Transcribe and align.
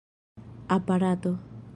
aparato 0.75 1.37